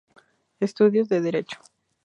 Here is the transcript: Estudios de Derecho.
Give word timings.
Estudios 0.59 1.09
de 1.09 1.21
Derecho. 1.21 1.59